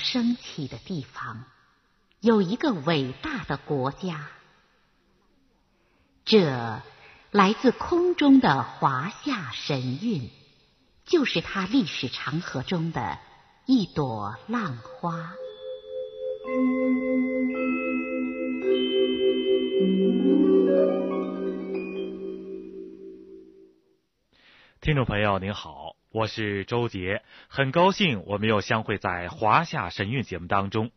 [0.00, 1.44] 升起的地方，
[2.18, 4.26] 有一个伟大的国家。
[6.24, 6.82] 这
[7.30, 10.30] 来自空中的华夏神韵，
[11.04, 13.18] 就是它历史长河中的
[13.66, 15.32] 一朵浪花。
[24.90, 30.90] 听众朋友您好，我是周杰，很高兴我们又相会在华夏神韵节目当中。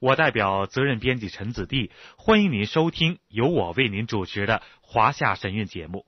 [0.00, 6.06] 我代表责任编辑陈子弟，欢迎您收听由我为您主持的华夏神韵节目。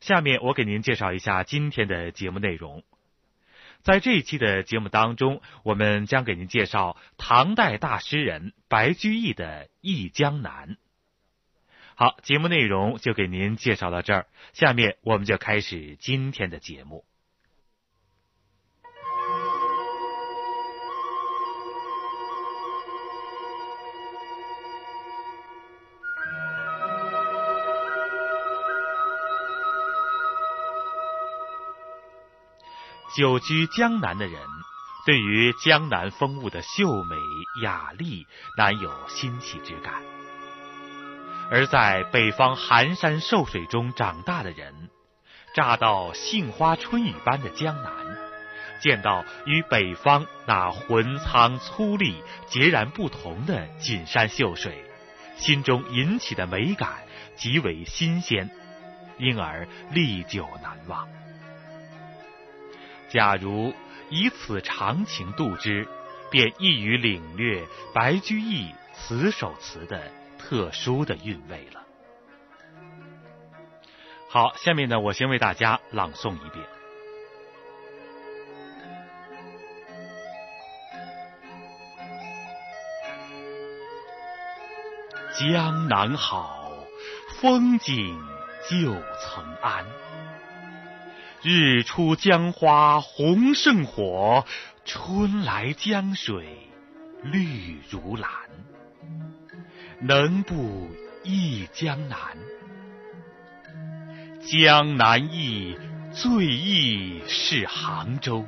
[0.00, 2.82] 下面我给您介绍一下今天的节目内容。
[3.82, 10.70] 在这一期的节目当中，我们将给您介绍唐代大诗人白居易的《忆江南》。
[12.00, 17.04] 好，节目内容就给您介绍到这儿，下面我们就开始今天的节目。
[33.14, 34.40] 久居江南的人，
[35.04, 37.16] 对于江南风物的秀美
[37.62, 38.26] 雅丽，
[38.56, 40.02] 难有新奇之感。
[41.50, 44.72] 而在北方寒山瘦水中长大的人，
[45.52, 47.92] 乍到杏花春雨般的江南，
[48.80, 52.14] 见到与北方那浑苍粗粝
[52.46, 54.84] 截然不同的锦山秀水，
[55.36, 57.02] 心中引起的美感
[57.34, 58.48] 极为新鲜，
[59.18, 61.08] 因而历久难忘。
[63.08, 63.74] 假如
[64.08, 65.88] 以此长情度之，
[66.30, 70.00] 便易于领略白居易此首词的。
[70.50, 71.80] 特殊的韵味了。
[74.28, 76.66] 好，下面呢，我先为大家朗诵一遍：
[85.38, 86.72] 江南好，
[87.40, 88.20] 风景
[88.68, 89.84] 旧曾谙。
[91.42, 94.44] 日出江花红胜火，
[94.84, 96.58] 春来江水
[97.22, 98.28] 绿如蓝。
[100.02, 100.88] 能不
[101.22, 102.18] 忆江南？
[104.40, 105.76] 江南忆，
[106.10, 108.46] 最忆是杭州。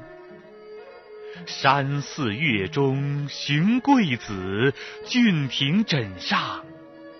[1.44, 4.72] 山寺月中寻桂子，
[5.04, 6.64] 郡亭枕上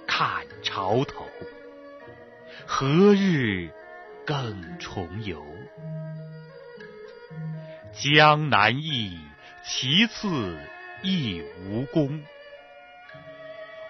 [0.06, 1.28] 看潮头。
[2.66, 3.68] 何日
[4.24, 5.44] 更重游？
[7.92, 9.18] 江南忆，
[9.62, 10.56] 其次
[11.02, 12.22] 忆吴宫。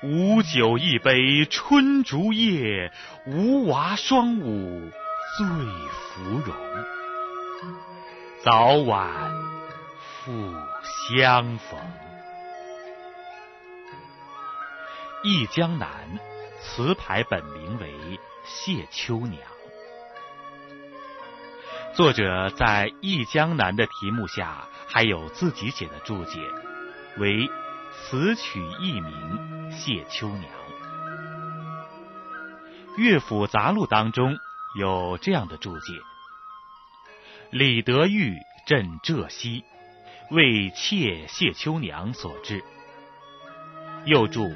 [0.05, 2.91] 无酒一杯春竹叶，
[3.25, 4.91] 无娃双舞
[5.39, 6.53] 醉芙蓉。
[8.43, 9.09] 早晚
[10.25, 10.33] 复
[11.17, 11.79] 相逢。
[15.23, 15.89] 《忆江南》
[16.61, 19.41] 词牌本名为谢秋娘，
[21.95, 26.41] 作者在《忆江南》的题目下还有自己写的注解，
[27.19, 27.49] 为。
[27.93, 30.43] 词曲艺名谢秋娘，
[32.97, 34.39] 《乐府杂录》当中
[34.79, 35.93] 有这样的注解：
[37.51, 39.65] 李德裕镇浙西，
[40.31, 42.65] 为妾谢秋娘所制。
[44.07, 44.51] 又注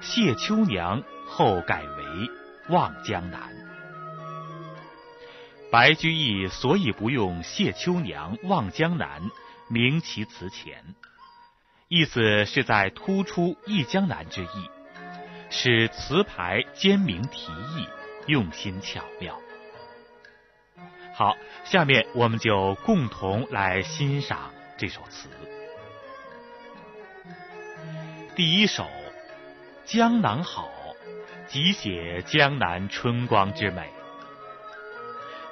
[0.00, 2.30] 谢秋娘后改为
[2.68, 3.52] 望江南。
[5.72, 9.28] 白居易所以不用谢秋娘望江南，
[9.68, 10.94] 名其词前。
[11.88, 14.70] 意思是在突出忆江南之意，
[15.50, 17.86] 使词牌兼明题意，
[18.26, 19.38] 用心巧妙。
[21.14, 25.28] 好，下面我们就共同来欣赏这首词。
[28.34, 28.82] 第一首
[29.84, 30.68] 《江南好》，
[31.46, 33.88] 即写江南春光之美。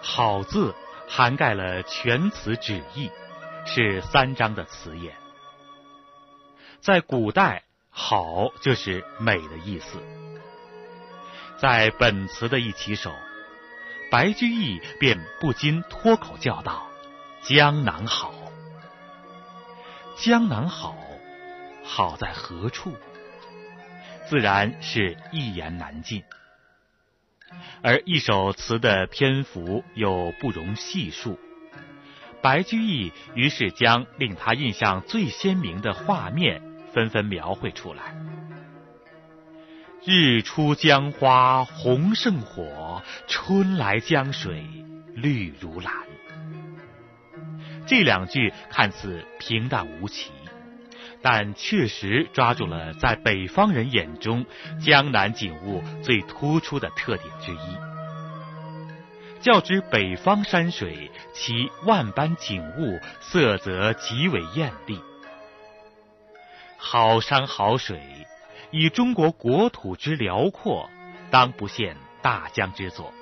[0.02, 0.74] 好字
[1.06, 3.08] 涵盖了全词旨意，
[3.64, 5.14] 是三章的词眼。
[6.84, 9.96] 在古代，好就是美的意思。
[11.56, 13.10] 在本词的一起手，
[14.10, 16.86] 白居易便不禁脱口叫道
[17.42, 18.34] ：“江南好，
[20.18, 20.94] 江南好，
[21.82, 22.94] 好在何处？”
[24.28, 26.22] 自然是一言难尽。
[27.82, 31.40] 而一首词的篇幅又不容细数。
[32.42, 36.73] 白居易于是将令他印象最鲜明的画面。
[36.94, 38.14] 纷纷描绘出来。
[40.06, 44.64] 日出江花红胜火，春来江水
[45.14, 45.92] 绿如蓝。
[47.86, 50.30] 这两句看似平淡无奇，
[51.20, 54.44] 但确实抓住了在北方人眼中
[54.78, 57.76] 江南景物最突出的特点之一。
[59.40, 64.98] 较之北方山水，其万般景物色泽极为艳丽。
[66.76, 68.00] 好山好水，
[68.70, 70.90] 以中国国土之辽阔，
[71.30, 73.12] 当不羡大江之作。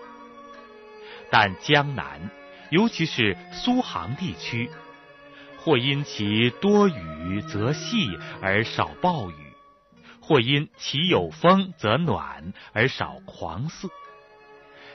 [1.31, 2.31] 但江南，
[2.71, 4.71] 尤其是苏杭地区，
[5.59, 9.53] 或因其多雨则细而少暴雨，
[10.21, 13.89] 或因其有风则暖而少狂肆。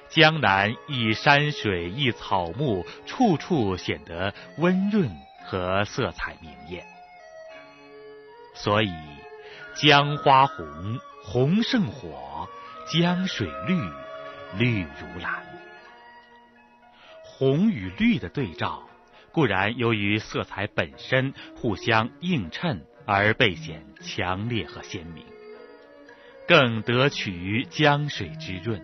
[0.09, 5.09] 江南一山水一草木，处处显得温润
[5.45, 6.96] 和色彩明艳。
[8.59, 8.91] 所以，
[9.75, 12.47] 江花红，红胜火；
[12.91, 13.79] 江水绿，
[14.57, 15.45] 绿如蓝。
[17.23, 18.89] 红与绿的对照，
[19.31, 25.23] 固然由于色彩本身互相映衬而倍显强烈和鲜明，
[26.47, 28.81] 更得取于江水之润。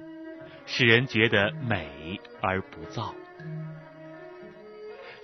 [0.66, 3.14] 使人觉得美而不燥。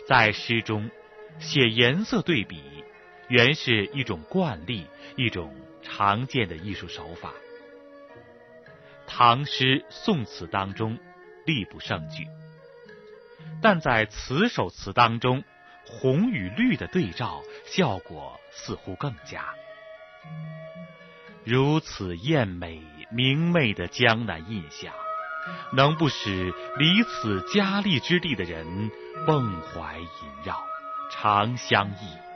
[0.05, 0.89] 在诗中
[1.39, 2.78] 写颜色对比，
[3.29, 4.85] 原是一种惯例，
[5.15, 7.31] 一种常见的艺术手法。
[9.07, 10.97] 唐诗、宋词当中
[11.45, 12.27] 力不胜举，
[13.61, 15.43] 但在此首词当中，
[15.85, 19.45] 红与绿的对照效果似乎更佳。
[21.43, 24.93] 如此艳美明媚的江南印象。
[25.73, 28.91] 能不使离此佳丽之地的人
[29.25, 30.07] 梦怀萦
[30.43, 30.61] 绕，
[31.09, 32.28] 长相忆？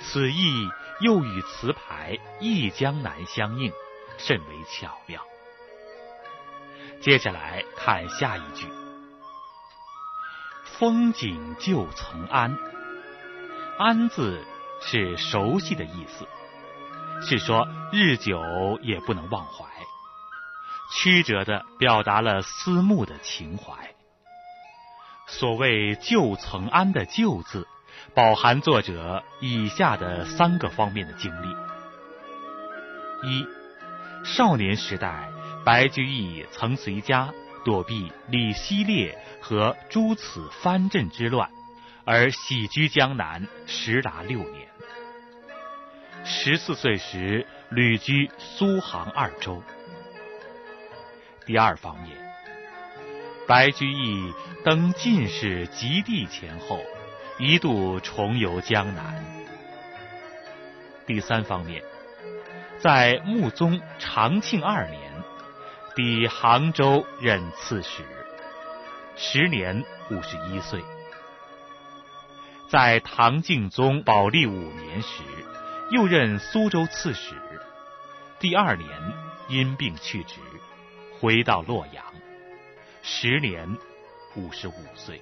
[0.00, 0.68] 此意
[1.00, 3.72] 又与词牌《忆江南》相应，
[4.16, 5.22] 甚为巧妙。
[7.00, 8.66] 接下来看下一句
[10.64, 12.56] ：“风景旧曾谙。
[13.78, 14.44] ”“谙”字
[14.80, 16.26] 是熟悉的意思，
[17.20, 18.40] 是说日久
[18.82, 19.66] 也不能忘怀。
[20.90, 23.94] 曲折的表达了思慕的情怀。
[25.26, 27.68] 所谓“旧曾谙”的“旧”字，
[28.14, 31.48] 饱含作者以下的三个方面的经历：
[33.28, 33.46] 一、
[34.24, 35.28] 少年时代，
[35.64, 37.32] 白居易曾随家
[37.64, 41.48] 躲避李希烈和诸此藩镇之乱，
[42.04, 44.68] 而喜居江南，时达六年。
[46.24, 49.62] 十四岁时，旅居苏杭二州。
[51.46, 52.16] 第二方面，
[53.46, 54.34] 白居易
[54.64, 56.80] 登进士及第前后，
[57.38, 59.24] 一度重游江南。
[61.06, 61.84] 第三方面，
[62.80, 65.00] 在穆宗长庆二年，
[65.94, 68.02] 抵杭州任刺史，
[69.16, 70.82] 时年五十一岁。
[72.68, 75.22] 在唐敬宗宝历五年时，
[75.92, 77.34] 又任苏州刺史，
[78.40, 78.90] 第二年
[79.48, 80.34] 因病去职。
[81.20, 82.04] 回到洛阳，
[83.02, 83.76] 时年
[84.34, 85.20] 五十五岁。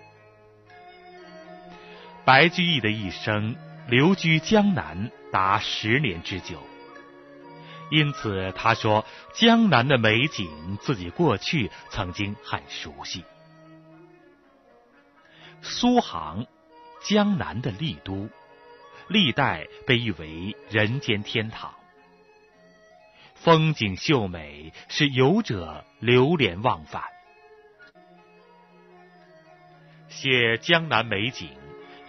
[2.27, 3.55] 白居易的一生
[3.87, 6.61] 留居江南达十年之久，
[7.89, 13.25] 因此他说江南的美景自己过去曾经很熟悉。
[15.63, 16.47] 苏杭，
[17.01, 18.29] 江南的丽都，
[19.07, 21.73] 历代被誉为人间天堂。
[23.37, 27.05] 风景秀美，使游者流连忘返。
[30.09, 31.51] 写江南美景，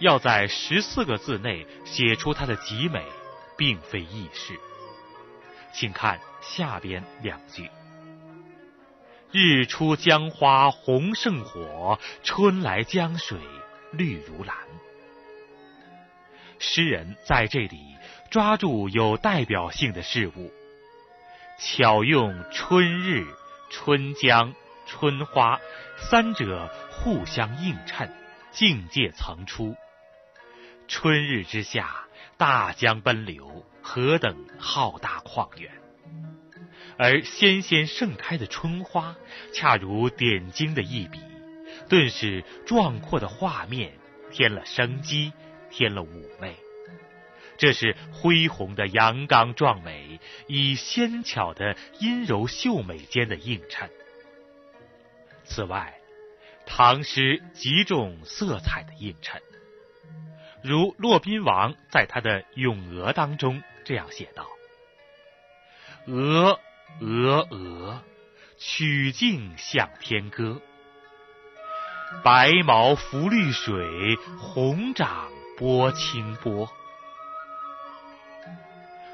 [0.00, 3.04] 要在十四个字内写出它的极美，
[3.56, 4.58] 并非易事。
[5.72, 7.70] 请看下边两句
[9.32, 13.38] ：“日出江花红胜火，春来江水
[13.92, 14.56] 绿如蓝。”
[16.58, 17.96] 诗人在这里
[18.30, 20.52] 抓住有代表性的事物。
[21.60, 23.26] 巧用春日、
[23.68, 24.54] 春江、
[24.86, 25.58] 春花
[25.96, 28.12] 三者互相映衬，
[28.52, 29.76] 境界层出。
[30.88, 32.06] 春日之下，
[32.38, 35.70] 大江奔流，何等浩大旷远！
[36.96, 39.14] 而纤纤盛开的春花，
[39.52, 41.20] 恰如点睛的一笔，
[41.88, 43.92] 顿时壮阔的画面
[44.32, 45.32] 添了生机，
[45.70, 46.56] 添了妩媚。
[47.58, 53.90] 这是恢宏的阳刚壮美，以纤巧的阴柔秀美间的映衬。
[55.44, 55.98] 此外，
[56.66, 59.42] 唐诗极重色彩的映衬，
[60.62, 64.46] 如骆宾王在他的《咏鹅》当中这样写道
[66.06, 66.58] ：“鹅，
[67.00, 68.02] 鹅，鹅，
[68.58, 70.60] 曲颈向天歌。
[72.24, 76.68] 白毛浮绿水，红掌拨清波。”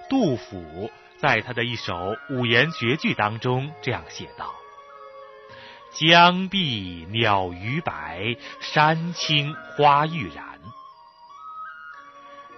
[0.08, 4.54] 杜甫在他的一首五言绝句当中这样写道
[5.92, 10.53] ：“江碧鸟逾白，山青花欲燃。”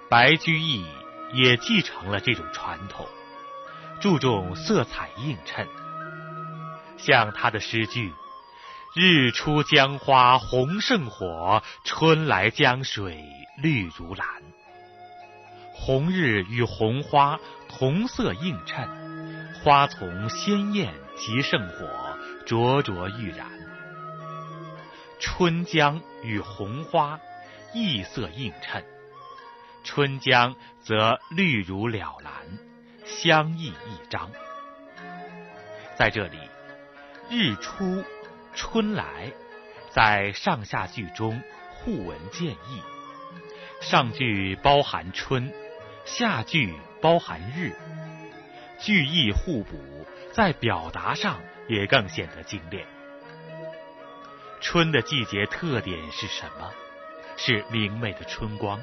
[0.08, 0.84] 白居易
[1.32, 3.06] 也继承了这种传统，
[4.00, 5.66] 注重色彩映衬，
[6.96, 8.12] 像他的诗句。
[8.94, 13.22] 日出江花红胜火，春来江水
[13.62, 14.26] 绿如蓝。
[15.74, 18.88] 红日与红花同色映衬，
[19.62, 21.86] 花丛鲜艳即胜火，
[22.46, 23.46] 灼灼欲燃。
[25.18, 27.20] 春江与红花
[27.74, 28.82] 异色映衬，
[29.86, 32.32] 春江则绿如了蓝，
[33.04, 34.32] 相异一张。
[35.96, 36.36] 在这里，
[37.30, 38.04] 日出。
[38.58, 39.32] 春来，
[39.90, 42.82] 在上下句中互文见义。
[43.82, 45.52] 上句包含春，
[46.06, 47.76] 下句包含日，
[48.78, 51.38] 句意互补，在表达上
[51.68, 52.86] 也更显得精炼。
[54.62, 56.72] 春的季节特点是什么？
[57.36, 58.80] 是明媚的春光。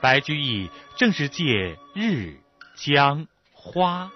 [0.00, 2.38] 白居易正是借日、
[2.74, 4.10] 江、花，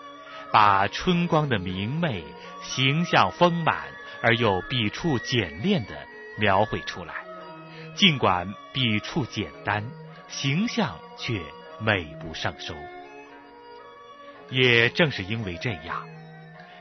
[0.53, 2.25] 把春光的明媚、
[2.63, 3.93] 形象丰满。
[4.27, 5.91] 而又笔触简练的
[6.39, 7.27] 描绘出来，
[7.95, 9.85] 尽管笔触简单，
[10.29, 11.43] 形象却
[11.79, 12.75] 美不胜收。
[14.49, 16.09] 也正是因为这样，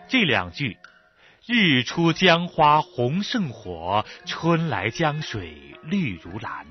[0.08, 0.78] 这两句
[1.46, 6.66] “日出江花红胜火，春来江水绿如蓝”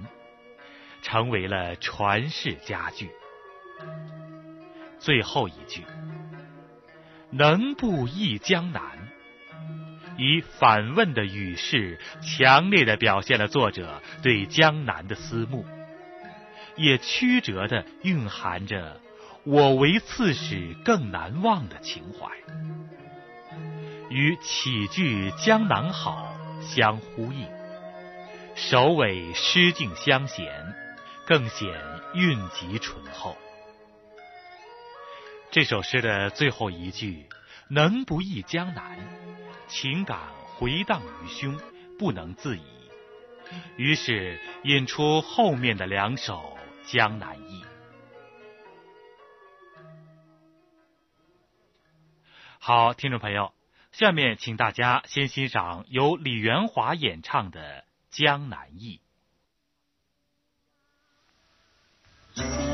[1.03, 3.11] 成为了传世佳句。
[4.99, 5.85] 最后一句
[7.31, 8.83] “能不忆江南”。
[10.19, 15.65] 以反问的语势，强烈的表现了作者对江南的思慕，
[16.77, 19.01] 也曲折的蕴含着
[19.45, 22.29] “我为刺史更难忘”的情怀，
[24.11, 27.49] 与起句“江南好”相呼应，
[28.55, 30.47] 首尾诗境相衔，
[31.33, 31.67] 更显
[32.13, 33.39] 韵极醇厚。
[35.51, 37.27] 这首诗的最后一句
[37.71, 38.99] “能不忆江南”。
[39.67, 40.21] 情感
[40.57, 41.59] 回荡于胸，
[41.99, 42.63] 不能自已，
[43.79, 46.59] 于是引出后面的两首
[46.93, 47.63] 《江南忆》。
[52.59, 53.55] 好，听众朋友，
[53.91, 58.97] 下面请大家先欣赏由李元华演唱的《江南忆》。
[62.37, 62.72] 如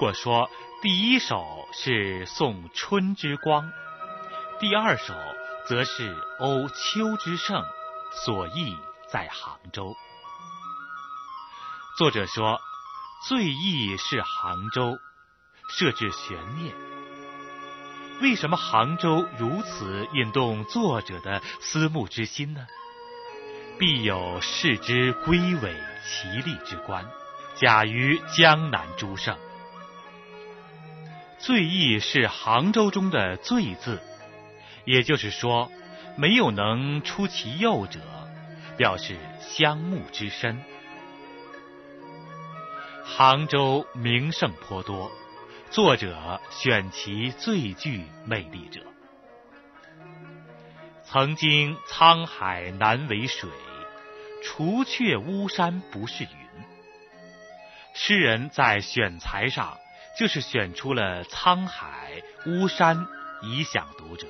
[0.00, 0.48] 果说
[0.80, 3.70] 第一首是送春之光，
[4.58, 5.12] 第二首
[5.66, 7.62] 则是欧秋之盛，
[8.10, 8.74] 所忆
[9.10, 9.94] 在杭州。
[11.98, 12.58] 作者说，
[13.28, 14.96] 最忆是杭州，
[15.68, 16.74] 设置悬念。
[18.22, 22.66] 为什么杭州如此引动作者的思慕之心呢？
[23.78, 27.04] 必有视之归尾其丽之观，
[27.54, 29.36] 假于江南诸胜。
[31.40, 33.98] 醉意是杭州中的醉字，
[34.84, 35.72] 也就是说，
[36.16, 37.98] 没有能出其右者，
[38.76, 40.62] 表示相慕之深。
[43.02, 45.10] 杭州名胜颇多，
[45.70, 48.82] 作者选其最具魅力者。
[51.04, 53.48] 曾经沧海难为水，
[54.44, 56.30] 除却巫山不是云。
[57.94, 59.78] 诗人在选材上。
[60.18, 63.06] 就是选出了沧海、巫山
[63.42, 64.26] 以享读者。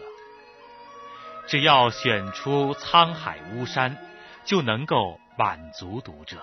[1.46, 3.96] 只要选出沧海、巫山，
[4.44, 6.37] 就能够满足读者。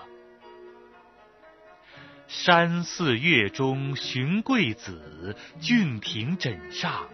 [2.28, 7.08] 山寺月中寻桂子，郡亭枕上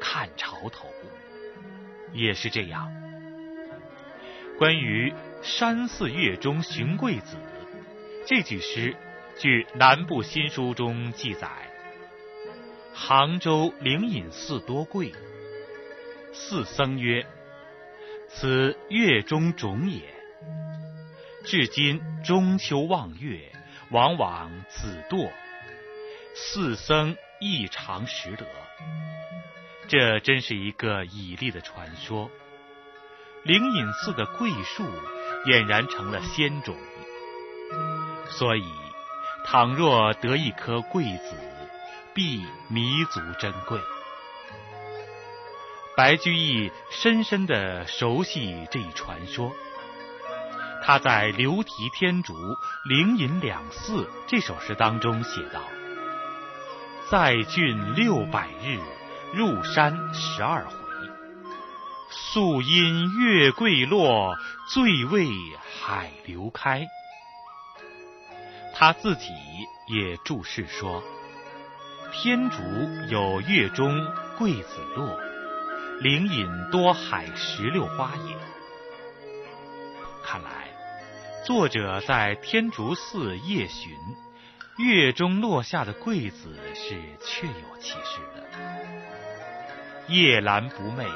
[0.00, 0.86] 看潮头。
[2.12, 2.92] 也是这样。
[4.58, 7.36] 关于“山寺月中寻桂子”
[8.26, 8.94] 这句诗，
[9.38, 11.67] 据《南部新书》中记载。
[13.00, 15.14] 杭州灵隐寺多贵，
[16.32, 17.24] 寺僧曰
[18.28, 20.02] ：“此月中种也。
[21.44, 23.52] 至今中秋望月，
[23.92, 25.30] 往往子堕。
[26.34, 28.44] 寺僧异常识得。
[29.86, 32.28] 这真是一个绮丽的传说。
[33.44, 34.84] 灵隐寺的桂树
[35.46, 36.76] 俨然成了仙种，
[38.28, 38.64] 所以
[39.46, 41.36] 倘若得一颗桂子。”
[42.18, 43.78] 必弥足珍贵。
[45.96, 49.52] 白居易深深的熟悉这一传说，
[50.82, 52.34] 他在《流题天竺
[52.88, 55.62] 灵隐两寺》这首诗当中写道
[57.08, 58.80] ：“在郡六百日，
[59.32, 60.74] 入山十二回。
[62.10, 64.36] 宿因月桂落，
[64.74, 65.28] 醉为
[65.80, 66.84] 海流开。”
[68.74, 69.28] 他自己
[69.86, 71.00] 也注释说。
[72.20, 72.58] 天竺
[73.08, 73.94] 有月中
[74.36, 75.16] 桂子落，
[76.00, 78.34] 灵隐多海石榴花也。
[80.24, 80.66] 看来，
[81.46, 83.92] 作者在天竺寺夜寻，
[84.78, 88.42] 月中落下的桂子是确有其事的。
[90.08, 91.06] 夜阑不寐，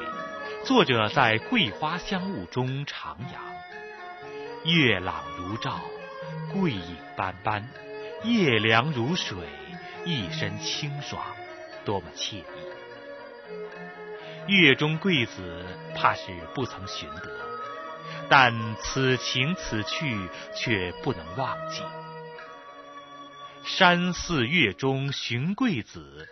[0.63, 4.71] 作者在桂花香雾中徜徉。
[4.71, 5.81] 月朗如照，
[6.53, 7.67] 桂影斑斑，
[8.23, 9.35] 夜凉如水。
[10.05, 11.23] 一身清爽，
[11.85, 12.43] 多么惬意！
[14.47, 17.31] 月中桂子，怕是不曾寻得，
[18.29, 21.81] 但此情此趣却不能忘记。
[23.63, 26.27] 山寺月中寻桂子，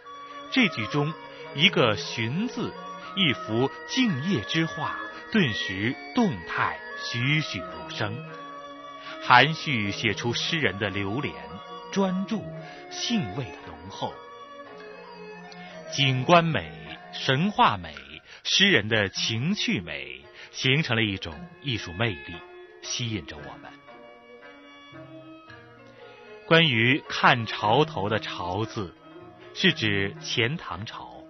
[0.52, 1.14] 这句中
[1.56, 2.74] 一个“寻”字，
[3.16, 4.98] 一幅静夜之画，
[5.32, 8.18] 顿时动态栩栩如生，
[9.22, 11.34] 含蓄写出诗人的流连。
[11.92, 12.42] 专注、
[12.90, 14.14] 兴味的浓厚，
[15.92, 16.72] 景观美、
[17.12, 17.94] 神话美、
[18.44, 22.34] 诗人的情趣美，形成了一种艺术魅力，
[22.82, 23.72] 吸引着我们。
[26.48, 28.96] 关于看潮头的“潮”字，
[29.54, 31.24] 是指钱塘潮，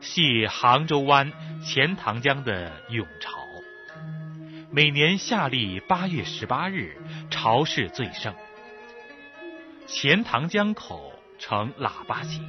[0.00, 1.32] 系杭州湾
[1.64, 3.38] 钱塘江的涌潮。
[4.70, 6.94] 每年夏历八月十八日，
[7.30, 8.34] 潮势最盛。
[9.88, 12.44] 钱塘江口呈喇叭形，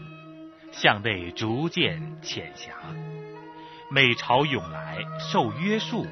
[0.73, 2.73] 向内逐渐浅狭，
[3.89, 4.97] 每潮涌来
[5.31, 6.05] 受约束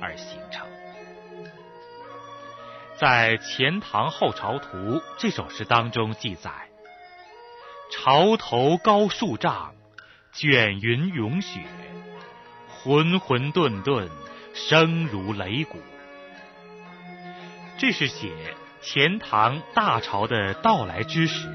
[0.00, 0.66] 而形成。
[2.96, 4.76] 在《钱塘后潮图》
[5.16, 6.50] 这首诗当中记载
[7.92, 9.76] ：“潮头高数丈，
[10.32, 11.60] 卷云涌雪，
[12.68, 14.08] 浑浑沌沌，
[14.54, 15.78] 声如擂鼓。”
[17.78, 18.32] 这是写。
[18.84, 21.48] 钱塘大潮的到来之时，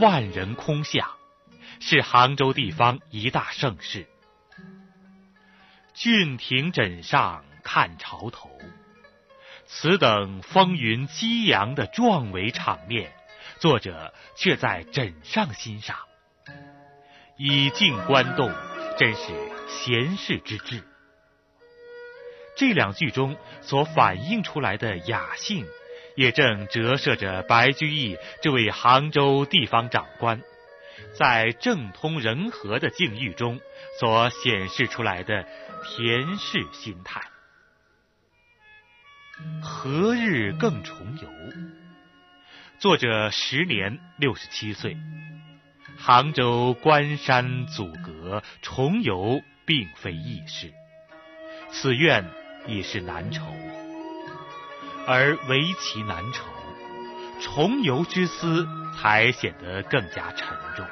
[0.00, 1.08] 万人空巷，
[1.78, 4.08] 是杭州地方一大盛事。
[5.94, 8.50] 郡亭枕上看潮头，
[9.64, 13.12] 此等风云激扬的壮伟场面，
[13.60, 15.96] 作者却在枕上欣赏，
[17.38, 18.52] 以静观动，
[18.98, 19.32] 真是
[19.68, 20.82] 闲适之至。
[22.56, 25.64] 这两句中所反映出来的雅兴。
[26.16, 30.42] 也正折射着白居易这位杭州地方长官，
[31.16, 33.60] 在政通人和的境遇中
[34.00, 35.44] 所显示出来的
[35.84, 37.20] 恬适心态。
[39.62, 41.28] 何日更重游？
[42.78, 44.96] 作者时年六十七岁。
[45.98, 50.70] 杭州关山阻隔，重游并非易事，
[51.70, 52.24] 此愿
[52.66, 53.46] 已是难酬。
[55.06, 56.44] 而为其难酬，
[57.40, 58.66] 重游之思
[58.96, 60.84] 才显得更加沉重。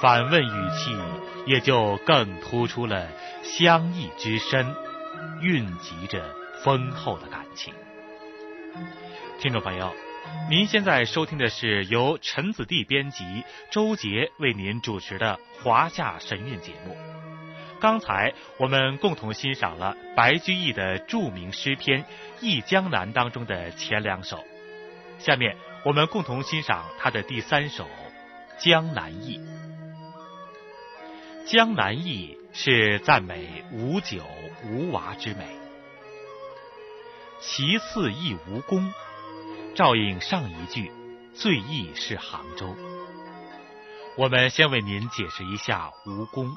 [0.00, 0.96] 反问语气
[1.46, 3.08] 也就更突出了
[3.42, 4.74] 相意之深，
[5.40, 7.72] 蕴集着丰厚的感情。
[9.38, 9.94] 听众朋友，
[10.50, 17.15] 您现在收听的是由陈子弟编辑、周杰为您主持的《华夏神韵》节目。
[17.78, 22.02] 刚才我们共同欣赏了白居易的著名诗篇
[22.40, 24.42] 《忆江南》当中的前两首，
[25.18, 27.84] 下面我们共同欣赏他的第三首
[28.58, 29.38] 《江南忆》。
[31.52, 34.22] 《江南忆》是赞美吴酒、
[34.64, 35.46] 吴娃之美，
[37.40, 38.92] 其次忆吴宫，
[39.74, 40.90] 照应上一句，
[41.34, 42.74] 最忆是杭州。
[44.16, 46.56] 我们先为您解释一下吴宫。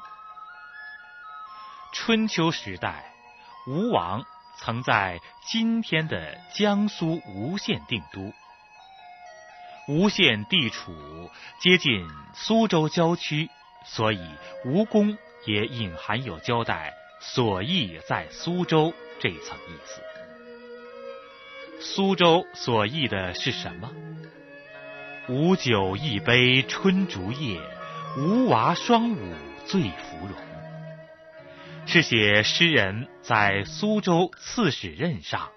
[1.92, 3.12] 春秋时代，
[3.66, 4.24] 吴王
[4.56, 8.32] 曾在今天的江苏吴县定都。
[9.88, 10.94] 吴县地处
[11.58, 13.50] 接近苏州郊区，
[13.84, 14.20] 所以
[14.64, 20.00] 吴宫也隐含有交代所忆在苏州这层意思。
[21.80, 23.90] 苏州所忆的是什么？
[25.28, 27.60] 吴酒一杯春竹叶，
[28.16, 29.34] 吴娃双舞
[29.66, 30.49] 醉芙蓉。
[31.92, 35.50] 是写诗人在苏州刺史任上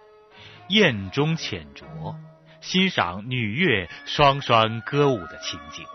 [0.70, 2.16] 宴中浅酌，
[2.60, 5.86] 欣赏女乐双双歌舞的情景。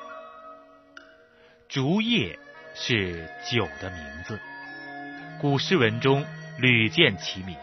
[1.69, 2.39] 竹叶
[2.77, 4.41] 是酒的名字，
[5.41, 6.25] 古诗文中
[6.59, 7.57] 屡见其名。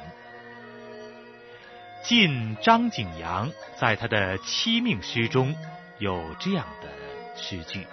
[2.04, 5.56] 晋张景阳在他的七命诗中
[5.98, 6.90] 有这样的
[7.42, 7.88] 诗句：“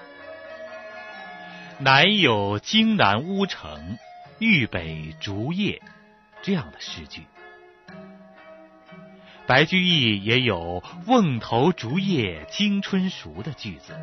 [1.79, 3.97] 乃有荆南乌城。”
[4.38, 5.81] 豫北竹叶，
[6.42, 7.23] 这样的诗句。
[9.47, 13.95] 白居易也有“瓮头竹叶惊春熟”的句子。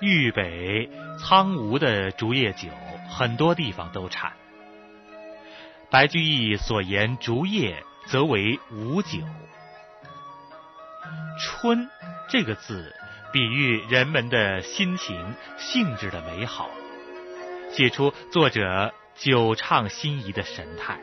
[0.00, 2.68] 豫北苍梧的竹叶酒，
[3.10, 4.32] 很多地方都产。
[5.90, 9.18] 白居易所言竹叶，则为无酒。
[11.40, 11.88] 春
[12.28, 12.94] 这个字，
[13.32, 16.68] 比喻人们的心情、性质的美好。
[17.78, 20.98] 写出作者久畅心仪的神态，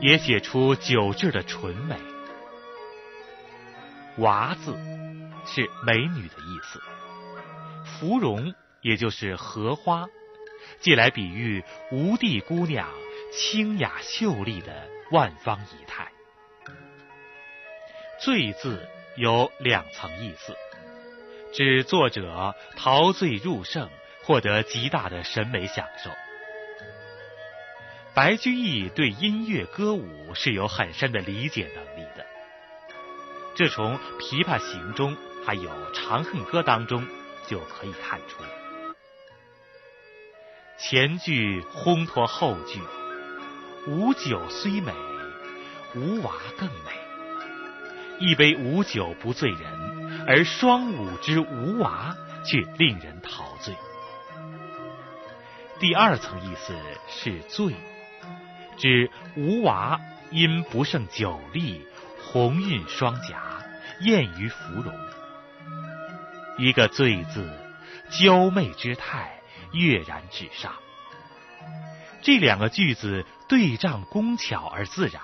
[0.00, 1.96] 也写出酒质的纯美。
[4.18, 4.76] 娃字
[5.44, 6.80] 是美女的意思，
[7.84, 10.06] 芙蓉也就是荷花，
[10.78, 12.86] 借来比喻吴地姑娘
[13.32, 16.12] 清雅秀丽的万方仪态。
[18.20, 20.56] 醉字有两层意思，
[21.52, 23.90] 指作者陶醉入胜。
[24.24, 26.10] 获得极大的审美享受。
[28.14, 32.24] 白居易对音乐歌舞是有很深的理解能力的，
[33.54, 37.06] 这从《琵琶行》中还有《长恨歌》当中
[37.46, 38.42] 就可以看出。
[40.78, 42.80] 前句烘托后句，
[43.88, 44.92] 无酒虽美，
[45.94, 46.92] 吴娃更美。
[48.20, 53.74] 一杯吴酒不醉人，而双舞之吴娃却令人陶醉。
[55.80, 56.74] 第二层意思
[57.08, 57.74] 是醉，
[58.78, 61.84] 指吴娃因不胜酒力，
[62.22, 63.62] 红晕双颊，
[64.00, 64.94] 艳于芙蓉。
[66.58, 67.52] 一个醉字，
[68.10, 69.40] 娇媚之态
[69.72, 70.72] 跃然纸上。
[72.22, 75.20] 这两个句子对仗工巧而自然，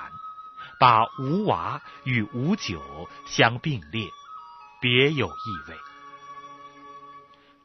[0.78, 4.10] 把吴娃与吴酒相并列，
[4.80, 5.76] 别有意味。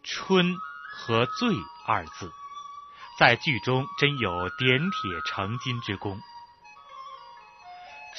[0.04, 0.56] 春
[0.95, 1.50] 和醉
[1.88, 2.32] 二字。
[3.17, 6.19] 在剧中真有点铁成金之功。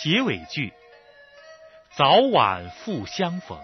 [0.03, 0.73] 结尾句
[1.97, 3.59] “早晚复相逢”，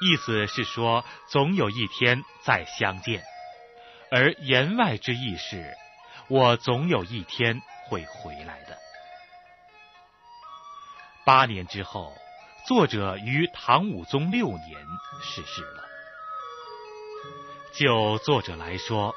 [0.00, 3.20] 意思是说总有一天再相见；
[4.10, 5.74] 而言外之意是，
[6.28, 8.78] 我总有一天会回来的。
[11.24, 12.12] 八年之后，
[12.66, 14.86] 作者于唐武宗六年
[15.22, 15.84] 逝世了。
[17.72, 19.14] 就作者来说，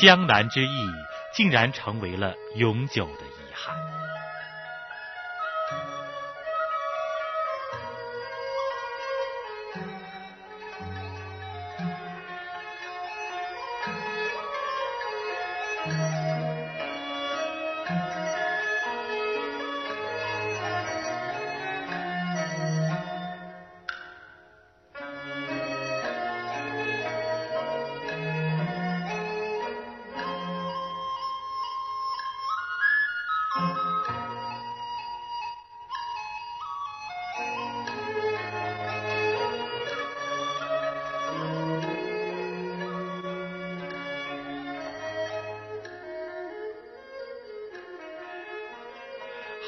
[0.00, 0.88] 江南之意
[1.34, 3.99] 竟然成为了永久的遗憾。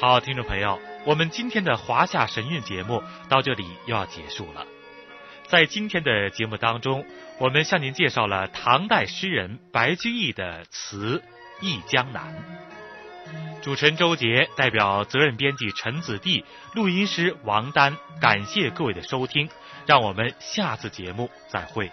[0.05, 4.67] 好，听众朋友，我们今天的华夏神韵节目到这里又要结束了。
[5.47, 7.05] 在今天的节目当中，
[7.39, 11.23] 我们向您介绍了唐代诗人白居易的词
[11.65, 12.35] 《忆江南》。
[13.63, 19.49] 主持人周杰代表责任编辑陈子弟、录音师王丹，感谢各位的收听，
[19.85, 21.89] 让我们下次节目再会。